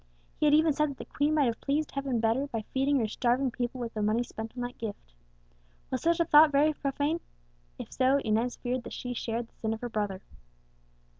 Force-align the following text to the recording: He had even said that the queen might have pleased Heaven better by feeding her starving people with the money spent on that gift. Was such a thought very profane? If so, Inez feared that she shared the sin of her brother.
He 0.39 0.47
had 0.47 0.55
even 0.55 0.73
said 0.73 0.89
that 0.89 0.97
the 0.97 1.05
queen 1.05 1.35
might 1.35 1.45
have 1.45 1.61
pleased 1.61 1.91
Heaven 1.91 2.19
better 2.19 2.47
by 2.47 2.63
feeding 2.73 2.97
her 2.97 3.07
starving 3.07 3.51
people 3.51 3.79
with 3.79 3.93
the 3.93 4.01
money 4.01 4.23
spent 4.23 4.51
on 4.55 4.63
that 4.63 4.79
gift. 4.79 5.13
Was 5.91 6.01
such 6.01 6.19
a 6.19 6.25
thought 6.25 6.51
very 6.51 6.73
profane? 6.73 7.19
If 7.77 7.93
so, 7.93 8.17
Inez 8.17 8.55
feared 8.55 8.81
that 8.85 8.93
she 8.93 9.13
shared 9.13 9.47
the 9.49 9.53
sin 9.57 9.75
of 9.75 9.81
her 9.81 9.89
brother. 9.89 10.23